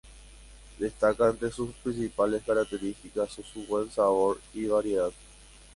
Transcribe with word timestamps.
Destaca 0.79 1.29
entre 1.29 1.51
sus 1.51 1.73
principales 1.75 2.41
características 2.41 3.37
su 3.53 3.67
buen 3.67 3.91
sabor 3.91 4.41
y 4.51 4.65
variedad. 4.65 5.11